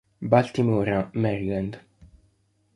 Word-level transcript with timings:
Baltimora, 0.31 1.11
Maryland. 1.13 1.79